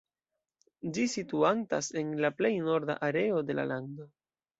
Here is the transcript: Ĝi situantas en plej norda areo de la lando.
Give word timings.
Ĝi 0.97 1.03
situantas 1.15 1.89
en 2.01 2.09
plej 2.39 2.51
norda 2.69 2.95
areo 3.09 3.45
de 3.51 3.57
la 3.59 3.67
lando. 3.75 4.09